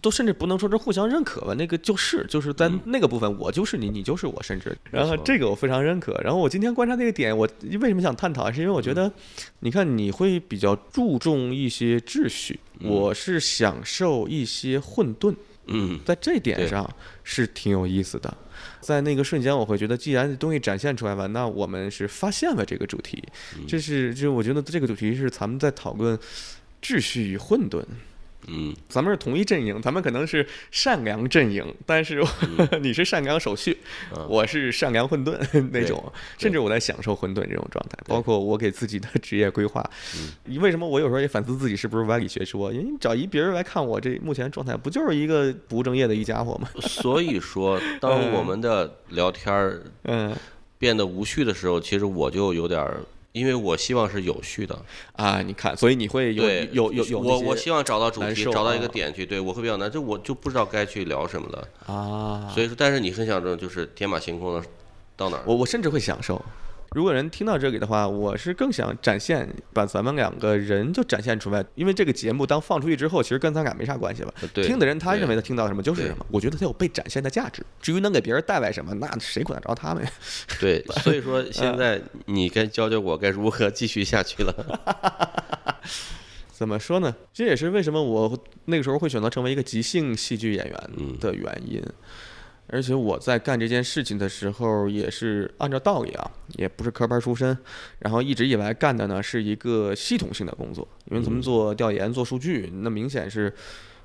[0.00, 6.18] 都甚至不能说是互相认可吧，那个就是就是在那个部分，我就是你，你就是我，甚至，然后这个我非常认可。
[6.24, 9.12] 然后我今天观察那个点，我为什么想探讨，是因为我觉得，
[9.60, 15.34] 你看你会比较注重一些秩序，我是享受一些混沌。
[15.66, 16.88] 嗯，在这点上
[17.22, 18.36] 是挺有意思的。
[18.80, 23.22] 在那个瞬间，我会觉得，既然东西展现出来了，那我们是发现了这个主题。
[23.66, 26.18] 这是，就我觉得这个主题是咱们在讨论
[26.82, 27.82] 秩序与混沌。
[28.48, 32.28] 嗯，咱们是同一阵营，咱们可能是善良阵营，但是我
[32.82, 33.76] 你是善良手续，
[34.16, 35.38] 嗯我是善良混沌
[35.70, 39.84] 那种，甚至我在享受混沌这种状态，包括我给自己的职业规划。
[40.16, 42.72] 嗯为什么我有时候也反思自己是不是歪理学说？
[42.72, 46.68] 因为你找一别人来看我这目前状态，不就是一个不务正业的一家伙吗？
[46.82, 50.34] 所以说，当我们的聊天儿嗯
[50.78, 53.00] 变得无序的时候，其实我就有点儿，
[53.34, 54.80] 因为我希望是有序的。
[55.14, 61.68] 啊，你看，所以你会有，有有有我我希望找到主题，找到一个啊点去，对我会比较难，就我就不知道该去聊什么了。
[61.92, 64.64] 啊，所以说，但是你很想着就是天马行空的
[65.16, 65.42] 到哪儿？
[65.46, 66.40] 我我甚至会享受。
[66.94, 71.62] 如果人听到这里的话，我是更想展现，把咱们两个人就展现出来。
[71.74, 74.32] 因为这个节目当放出去之后，其实跟咱俩没啥关系了。
[74.54, 77.66] 对听的人他认为他听到什么就是什么，我觉得他有被展现的价值。
[77.82, 80.10] 至于能给别人带来什么，那谁管得着他们呀？
[80.60, 85.74] 对， 所以说嗯现在你该教教我该如何继续下去了。
[86.52, 87.12] 怎么说呢？
[87.32, 91.82] 这也是为什么我那个时候会选择成为一个即兴戏剧演员嗯的原因。
[92.66, 97.56] 而且我在干这件事情的时候，也是按照道理啊，也不是科班出身，
[97.98, 103.52] 然后一直以来干的呢是一个系统性的工作，因为咱们做调研、做数据，那明显是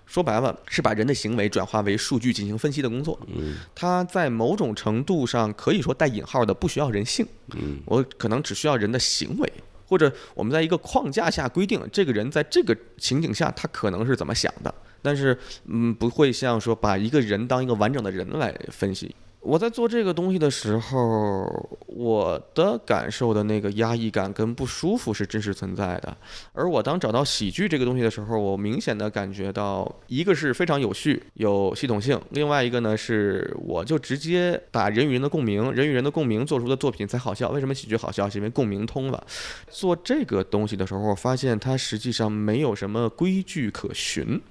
[0.06, 3.18] 说白了是把人的行为转化为数据进行分析的工作。
[3.28, 3.58] 嗯。
[3.74, 7.80] 它在某种程度上可以说带引号的不需要人性，嗯。
[7.86, 9.54] 我可能只需要人的行为，
[9.88, 19.16] 或者我们在一个框架下规定这个人在这个情景下他可能是怎么想的，但是嗯不会像说把一个人当一个完整的人来分析。
[19.42, 26.16] 我在做这个东西的时候，我的感受的那个压抑感跟不舒服是真实存在的。
[26.52, 37.50] 而我当找到喜剧这个东西的时候，我明显的感觉到，一个是非常有序、有系统性，另外一个呢是我就直接把人与人的共鸣、人与人的共鸣做出的作品才好笑。
[37.52, 38.30] 为什么喜剧好笑？
[38.30, 39.26] 是因为共鸣通了。
[39.70, 44.42] 做这个东西的时候，发现它实际上没有什么规矩可循。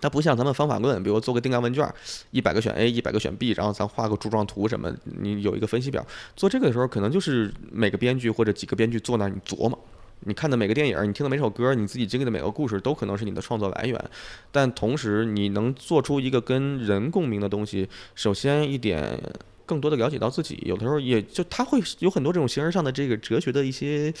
[0.00, 1.88] 它不像咱们方法论，比如做个定量问卷，
[2.30, 6.06] 一百个选 A，一百个选 B，然后咱画个柱状图什么，你有一个分析表。
[6.36, 9.78] 做这个的时候，可能就是每个编剧或者几个编剧坐那儿你琢磨。
[10.20, 14.02] 你看的每个电影，你听的每首歌，你自己经历的每个故事，都可能是你的创作来源。
[14.50, 19.20] 但同时，你能做出一个跟人共鸣的东西，首先一点，
[19.66, 24.12] 更多的了解到自己，有的时候也就他会有很多这种形而上的这个哲学的一些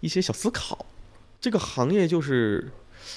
[0.00, 0.86] 一些小思考。
[1.40, 2.70] 这个行业就是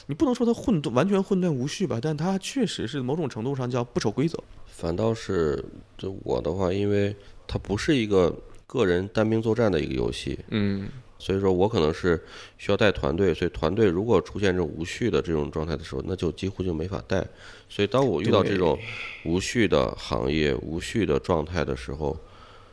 [0.07, 4.37] 你不能说它混沌完全混沌无序吧，但它确实是某种程度上叫不守规则。
[4.65, 5.63] 反倒是
[5.97, 7.15] 就我的话，因为
[7.47, 10.87] 它不是一个个人单兵作战的一个游戏，嗯
[11.19, 12.23] 所以说我可能是
[12.59, 17.25] 需要带团队，所以团队如果出现这种无序的这种状态的时候，那就几乎就没法带。
[17.67, 18.77] 所以当我遇到这种
[19.25, 22.15] 无序的行业、无序的状态的时候，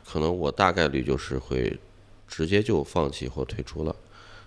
[0.05, 1.75] 可能我大概率就是会
[2.27, 3.95] 直接就放弃或退出了。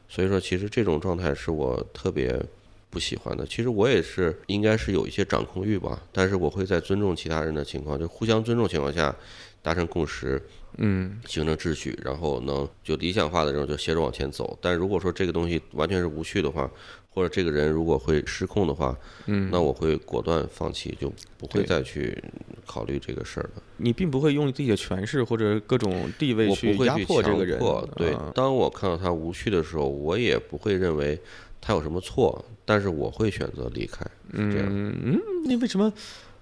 [0.08, 2.40] 所以说，其实这种状态是我特别
[2.90, 3.46] 不喜欢的。
[3.46, 9.14] 其实我也是应该是有一些掌控欲吧，但是我会在尊重其他人的情况，就互相尊重情况下
[9.62, 10.40] 达成共识，
[10.76, 14.58] 嗯形成秩序，然后能就理想化的这种就携着往前走。
[14.60, 16.70] 但如果说这个东西完全是无序的话，
[17.10, 18.96] 或者这个人如果会失控的话，
[19.26, 22.16] 嗯，那我会果断放弃，就不会再去
[22.64, 23.62] 考虑这个事儿了。
[23.78, 27.58] 你并不会用自己的权势或者各种地位去压迫这个人。
[27.96, 31.20] 对啊，当我看到他无趣的时候，我也不会认为
[31.60, 34.04] 他有什么错，但是我会选择离开。
[34.34, 35.92] 是这样，嗯嗯，你为什么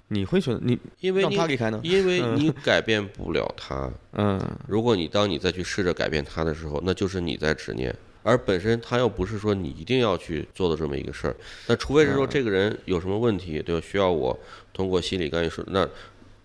[0.09, 1.81] 你会选你让因为你他离开呢？
[1.83, 3.91] 因为你改变不了他。
[4.13, 11.37] 嗯如果你当你再去试着改变他的时候，那就是你在执念，而本身他又不是说你一定要去做的这么一个事儿。
[11.67, 13.87] 那除非是说这个人有什么问题，对吧？
[13.87, 14.39] 需要我
[14.73, 15.89] 通过心理干预说，那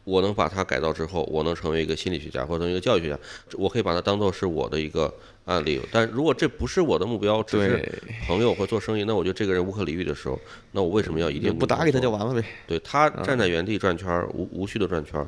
[0.03, 3.19] 我能把他改造之后，我能成为一个心理学家或者成为一个教育学家，
[3.57, 5.13] 我可以把它当做是我的一个
[5.45, 5.79] 案例。
[5.91, 7.91] 但如果这不是我的目标，只是对，
[8.25, 10.39] 朋友或做生意，那我觉得这个人无可理喻的时候，
[10.71, 12.25] 那我为什么要一定不搭理他就完？
[12.25, 12.43] 了呗。
[12.67, 15.27] 对他站在原地转圈儿，无无序的转圈儿，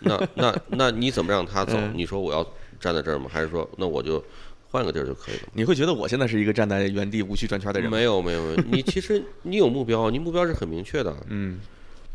[0.00, 1.72] 那 那那你怎么让他走？
[1.76, 2.46] 嗯你说我要
[2.78, 3.26] 站在这儿吗？
[3.28, 4.22] 还是说那我就
[4.70, 5.42] 换个地儿就可以了？
[5.52, 7.96] 你会觉得我现在是一个站在原地无序转圈的人吗？
[7.98, 11.60] 没有没有没有，你其实你有目标，你目标是很明确的，嗯，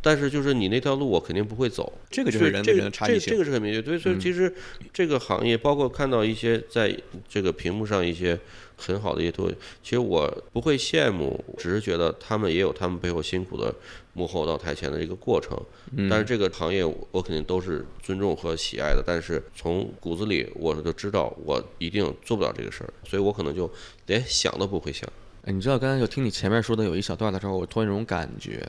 [0.02, 1.92] 但是就是你那条路我肯定不会走。
[2.10, 3.38] 这个就是人跟人差异性。
[3.38, 4.54] 个是很明确，对，所以嗯其实
[4.94, 6.96] 这个行业，包括看到一些在
[7.28, 8.40] 这个屏幕上一些
[8.76, 13.74] 很好的一些东西，其实我不会羡慕，只是觉得他们也有他们背后辛苦的
[14.14, 15.58] 幕后到台前的一个过程。
[15.96, 23.70] 嗯但是这个行业我肯定都是尊重和喜爱的，但是从骨子里我就知道我一定做不了这个事儿，所以我可能就
[24.06, 25.10] 连想都不会想。
[25.44, 28.62] 哎，你知道刚才就听你前面说的有一小段的时候，我突然有种感觉，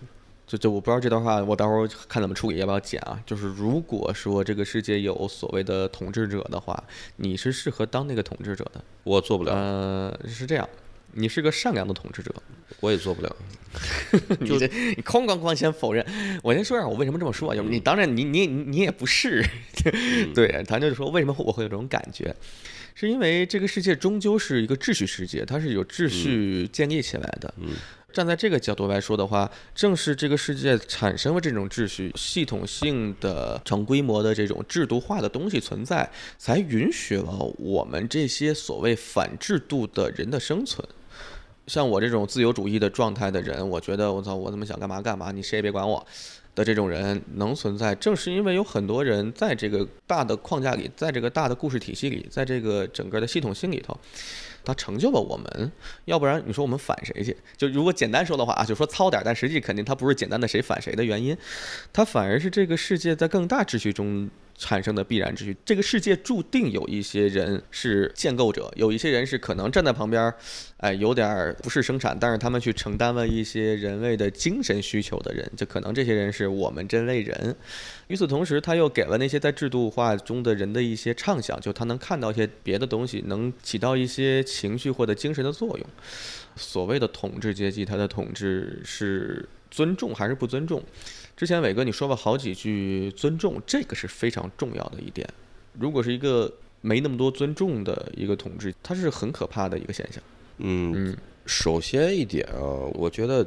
[0.49, 3.21] 就就我不知道这段话我待会儿看怎么处理，要不要剪啊？
[3.27, 6.83] 就是如果说这个世界有所谓的统治者的话，
[7.17, 8.83] 你是适合当那个统治者的。
[9.05, 10.67] 我做不了，呃，是这样，
[11.13, 12.35] 你是个善良的统治者。
[12.81, 13.37] 我也做不了。
[14.41, 16.05] 你这你哐哐哐先否认，
[16.43, 19.45] 我先说一下我为什么这么说啊，就是你当然你你你也不是，
[20.35, 22.35] 对，咱就是说为什么我会有这种感觉，
[22.95, 27.53] 是因为这个世界终究是一个秩序世界，它是有秩序建立起来的。
[27.59, 27.69] 嗯
[28.13, 40.87] 站在这个角度来说的话，正是这个世界产生了这种秩序、系统性的、成规模的这种制度化的东西存在，才允许了我们这些所谓反制度的人的生存。
[41.67, 46.05] 像我这种自由主义的状态的人，我觉得我操，我怎么想干嘛干嘛，你谁也别管我
[46.55, 53.95] 的这种人能存在，正是因为有很多人在这个大的框架里，在这个大的故事体系里，在这个整个的系统性里头，
[54.65, 55.73] 他成就了我们。
[56.05, 57.37] 要不然你说我们反谁去？
[57.57, 61.37] 就如果简单说的话啊，就说糙点，但实际肯定他不是简单的谁反谁的原因，
[61.93, 64.29] 他反而是这个世界在更大秩序中
[64.59, 65.57] 产生的必然秩序。
[65.65, 70.33] 这个世界注定有一些人是建构者，有一些人是可能站在旁边，
[70.79, 77.57] 哎，有点儿不是生产，但是他们去承担了一些人类的精神需求的人，就可能这些人是我们这类人。
[78.09, 85.87] 与此同时，他又给了那些在制度化中的人的一些畅想，就他能看到一些别的东西，能起到一些情绪或者精神的作用。
[86.59, 90.83] 所谓的统治阶级，他的统治是尊重还是不尊重？
[91.37, 95.27] 之前伟哥你说了好几句尊重，这个是非常重要的一点。
[95.79, 100.21] 如果是一个没那么多尊重的一个统治，它是很可怕的一个现象。
[100.59, 102.59] 嗯，首先一点啊，
[102.95, 103.47] 我觉得，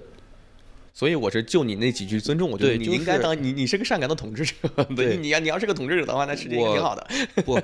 [0.94, 4.56] 所以我是就你那几句尊重，我觉得你应该当你你是个善良的统治者。
[4.96, 7.06] 对，你要你要是个统治者的话，那世界也挺好的。
[7.44, 7.60] 不，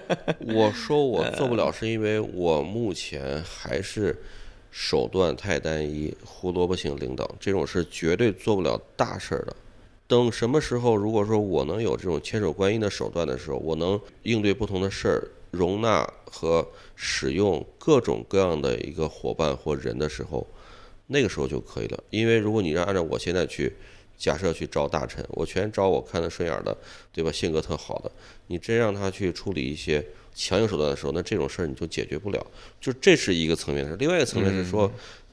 [0.53, 4.13] 我说我做不了， 是因为我目前还是。
[4.79, 9.55] 手段太单一，胡萝卜型领导这种是绝对做不了大事儿的。
[10.05, 16.65] 等什么时候，如果说我能有这种千手观音的手段的时候，我能应对不同的事儿，容纳和
[16.95, 20.45] 使用各种各样的一个伙伴或人的时候，
[21.07, 22.03] 那个时候就可以了。
[22.11, 23.75] 因为如果你让按照我现在去
[24.17, 26.75] 假设去招大臣，我全招我看得顺眼的，
[27.13, 27.31] 对吧？
[27.31, 28.11] 性格特好的，
[28.47, 30.05] 你真让他去处理一些。
[30.39, 32.45] 强硬手段的时候，那这种事儿你就解决不了，
[32.79, 33.97] 就这是一个层面的事。
[33.97, 34.91] 另外一个层面是说，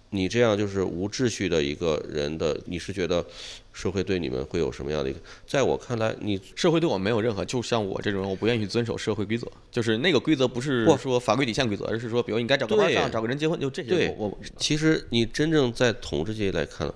[0.09, 3.23] 你这样就是无秩序的一个人的，你是觉得
[3.75, 5.19] 社会对你们会有什么样的一个？
[5.47, 13.91] 在我看来，你社会对我没有任何，就像我这种人，我不愿意去遵守社会规则，就是那个规则不是说法规底线规则，而是说，比如你该找个对象，找个人结婚，就这些。
[13.91, 16.91] 对，我其实你真正在统治阶级来看，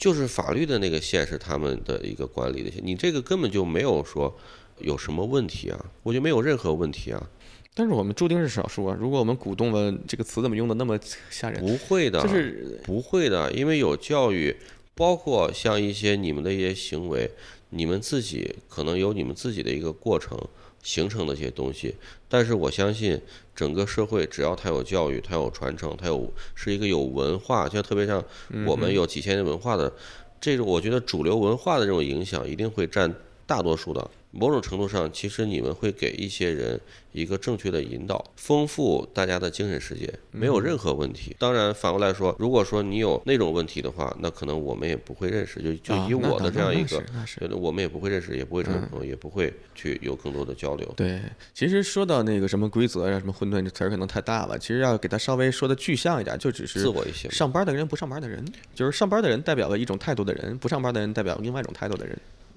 [0.00, 4.34] 就是法律的那个线是他们的一个管理的线，你这个根本就没有说
[4.78, 7.30] 有什么问题啊，我觉得没有任何问题啊。
[7.74, 8.96] 但是我们注定是少数啊！
[8.98, 10.98] 如果我们鼓动了这个词，怎么用的那么
[11.28, 11.60] 吓人？
[11.60, 14.56] 不会的，就是不会的，因为有教育，
[14.94, 17.30] 包括像一些你们的一些行为，
[17.68, 20.36] 你们自己可能有你们自己的一个过程
[20.82, 21.94] 形成的一些东西。
[22.28, 23.20] 但是我相信，
[23.54, 28.24] 整个社会只要它有教育，它有传承，它有是一个有文化，像特别像
[28.66, 29.92] 我们有几千年文化的，
[30.40, 33.12] 这种我觉得主流文化的这种影响一定会占
[33.46, 34.10] 大多数的。
[34.32, 36.80] 某种程度上，其实你们会给一些人
[37.12, 41.34] 一个正确的引导，丰富大家的精神世界，没有任何问题。
[41.38, 45.60] 当然，反过来说，如果说你有那种问题的话，那可能我们也不会认识。
[45.60, 50.86] 就就以我的这样一个，觉得我们也不会认识，也不会成为朋友，也不会去有更多的交流。
[50.96, 51.20] 对，
[51.52, 54.56] 其实说到那个什么规则呀、什么混沌这词儿可能太大了。
[54.56, 57.28] 其实要给他稍微说的具象一点，就只是自我一些。
[57.30, 62.16] 上班的人不上班的人，就是上班的人代表了一种态度的人，不上班的人代表另外一种态度的人。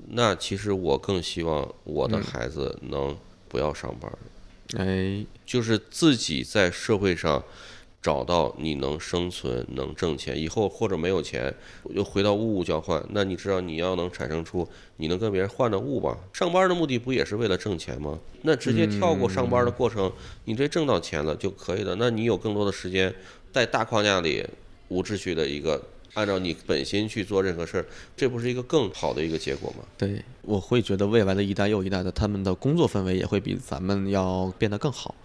[0.10, 4.12] 那其实我更希望我的孩子能不要上班，
[4.78, 7.44] 哎，就是自己在社会上
[8.02, 11.54] 找到你能生存、能挣钱，以后或者没有钱
[11.90, 13.04] 又回到物物交换。
[13.12, 16.18] 那你知道你要能产生出你能跟别人换的物吧？
[16.34, 18.20] 上班的目的不也是为了挣钱吗？
[18.42, 20.12] 那直接跳过上班的过程，
[20.46, 21.96] 你这挣到钱了就可以了。
[21.96, 23.14] 那你有更多的时间
[23.52, 24.46] 在大框架里
[24.90, 25.82] 无秩序的一个。
[26.14, 27.86] 按照你本心去做任何事儿，
[28.16, 29.84] 这不是一个更好的一个结果吗？
[29.98, 35.16] 对，我会觉得未来的一代又一代的他们的工作氛围也会比咱们要变得更好，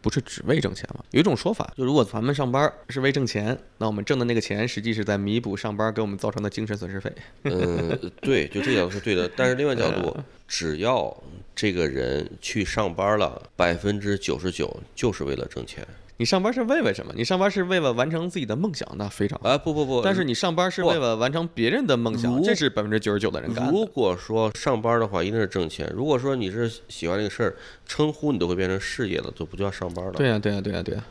[0.00, 1.04] 不是只为挣钱了。
[1.10, 7.12] 有一种说法，就如果咱们上班是为挣钱，那我们挣的那个钱实际是在弥补上班给我们造成的精神损失费。
[7.44, 9.28] 嗯，对，就这角度是对的。
[9.36, 10.16] 但是另外角度，
[10.46, 11.14] 只要
[11.54, 15.84] 这个人去上班了，百分之九十九就是为了挣钱。
[16.18, 17.12] 你上班是为了什么？
[17.14, 23.70] 你上班是为了完成自己的梦想，那非常啊不不不，但是你上班是为了完成别人的梦想，这是百分之九十九的人干。
[23.70, 25.90] 如果说上班的话，一定是挣钱。
[25.94, 27.56] 如果说你是喜欢这个事儿，
[27.86, 30.12] 称呼你都会变成事业了，就不叫上班了。
[30.12, 31.04] 对呀对呀对呀对呀。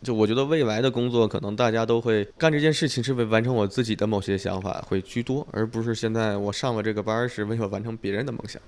[0.00, 8.62] 就我觉得未来的工作，可能大家都会干这件事情，是为完成我自己的某些想法会居多，而不是现在我上了这个班是为了完成别人的梦想。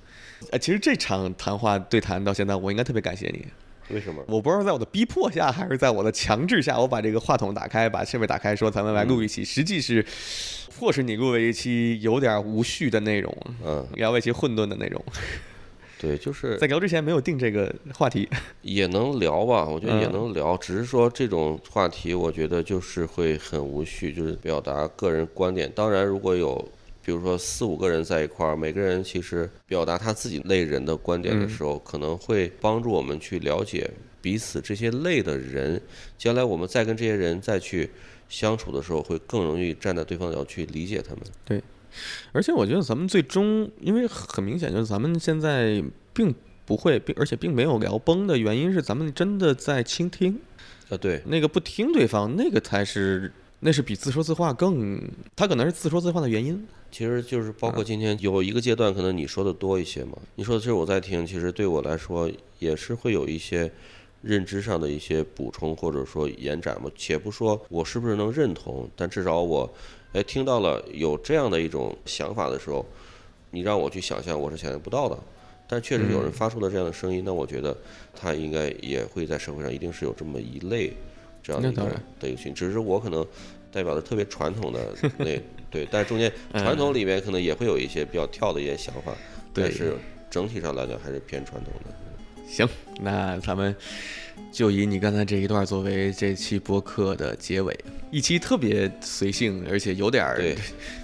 [0.51, 3.47] 哎，其实这场谈话对谈到现在，我应该特别感谢你。
[3.93, 4.23] 为什么？
[4.29, 9.45] 我不知道在我的逼迫下，还是在我的强制下，我把这个话筒打开，把设备打开，说咱们来录一期。
[9.45, 10.05] 实际是
[10.79, 15.05] 迫使你录了一期有点无序的内容，嗯，聊一些混沌的内容。
[16.01, 18.29] 对，就是 在聊之前没有定这个话题，
[18.63, 19.67] 也能聊吧？
[19.67, 25.71] 我觉得也能聊，只是说这种话题，我觉得就是会很无序，就是表达个人观点。
[25.75, 26.67] 当然，如果有。
[27.11, 33.91] 比如说四五个人在一块儿，每个人其实表达他自己类人的观点的时候，可能会帮助我们去了解
[34.23, 35.83] 彼此这些类的人。
[36.17, 37.91] 将来我们再跟这些人再去
[38.29, 41.25] 相处的时候，会更容易站在对方的角度去理解他们。
[41.45, 41.61] 对，
[42.31, 45.83] 而且我觉得咱们最终，因为很明显就是咱们现在
[46.15, 46.33] 并
[46.65, 50.39] 不会，并而且并没有聊崩的原因是咱们真的在倾听。
[50.89, 53.33] 啊，对，那个不听对方，那个才是。
[53.63, 54.99] 那是比自说自话更，
[55.37, 56.67] 他可能是自说自话的原因。
[56.91, 60.19] 其实就是包括今天有一个阶段，可能你说的多一些嘛。
[60.35, 63.71] 你说的其实我在听，其实对我来说也是会有一些
[64.23, 66.91] 认知上的一些补充或者说延展嘛。
[66.97, 69.73] 且不说我是不是能认同，但至少我
[70.13, 72.85] 哎听到了有这样的一种想法的时候，
[73.51, 75.19] 你让我去想象，我是想象不到的。
[75.69, 77.77] 但确实有人发出了这样的声音，那我觉得
[78.13, 80.93] 他应该也会在社会上一定是有这么一类
[81.41, 81.85] 这样的一个
[82.19, 83.25] 的一个群，只是我可能
[83.71, 85.41] 代表的特别传统的那
[85.71, 89.15] 对，但是中间传统里面可能也会有一些比较跳的一些想法，
[89.55, 89.97] 但是
[90.29, 91.95] 整体上来讲还是偏传统的。
[92.47, 92.69] 行，
[93.03, 93.75] 那咱们
[94.53, 97.79] 就以你刚才这一段作为这期播客的结尾，
[98.11, 100.41] 一期特别随性，而且有点儿。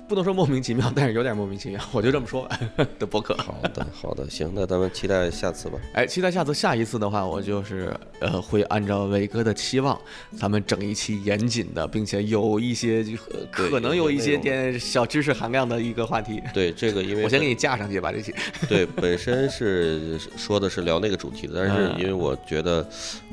[0.09, 2.61] 不能说莫名其妙，但是有点莫名其妙，我就这么说吧
[2.97, 3.35] 的播客。
[3.39, 5.81] 好的，好的，行，那咱们期待下次吧。
[5.95, 10.01] 哎，期待下次，下一次的话，我就是呃，会按照伟哥的期望，
[10.39, 13.05] 咱们整一期严谨的，并且有一些
[13.51, 16.41] 可能有一些点小知识含量的一个话题。
[16.55, 18.33] 对，这个因为 我先给你架上去吧，这期。
[18.69, 22.87] 对，本身是说的是聊那个主题的，但是因为我觉得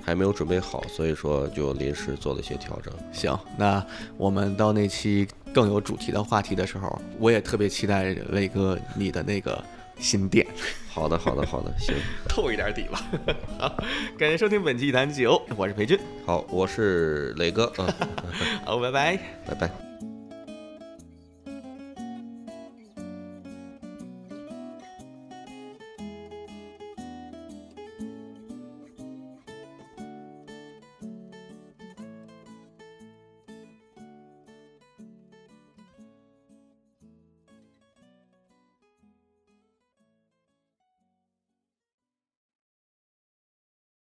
[0.03, 2.93] 还没有准备好，所以说就临时做了一些调整。
[3.11, 3.85] 行，那
[4.17, 5.27] 我们到那期。
[5.53, 9.63] 更有主题的话题的时候，我也特别期待雷哥你的那个
[9.99, 10.43] 新店。
[10.89, 11.93] 好的，好的，好的，行，
[12.27, 12.99] 透一点底吧。
[13.59, 13.77] 好，
[14.17, 15.99] 感谢收听本期一坛酒，我是裴军。
[16.25, 17.71] 好，我是磊哥。
[17.77, 17.87] 嗯，
[18.65, 19.92] 好，拜拜，拜拜。